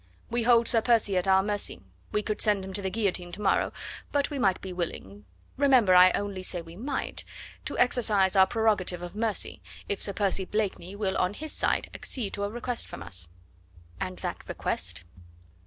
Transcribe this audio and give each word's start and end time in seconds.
We 0.31 0.41
hold 0.41 0.67
Sir 0.67 0.81
Percy 0.81 1.15
at 1.15 1.27
our 1.27 1.43
mercy. 1.43 1.79
We 2.11 2.23
could 2.23 2.41
send 2.41 2.65
him 2.65 2.73
to 2.73 2.81
the 2.81 2.89
guillotine 2.89 3.31
to 3.33 3.39
morrow, 3.43 3.71
but 4.11 4.31
we 4.31 4.39
might 4.39 4.59
be 4.59 4.73
willing 4.73 5.25
remember, 5.57 5.93
I 5.93 6.09
only 6.13 6.41
say 6.41 6.59
we 6.59 6.75
might 6.75 7.23
to 7.65 7.77
exercise 7.77 8.35
our 8.35 8.47
prerogative 8.47 9.03
of 9.03 9.15
mercy 9.15 9.61
if 9.87 10.01
Sir 10.01 10.13
Percy 10.13 10.45
Blakeney 10.45 10.95
will 10.95 11.15
on 11.19 11.35
his 11.35 11.53
side 11.53 11.91
accede 11.93 12.33
to 12.33 12.43
a 12.45 12.49
request 12.49 12.87
from 12.87 13.03
us." 13.03 13.27
"And 13.99 14.17
that 14.17 14.39
request?" 14.49 15.03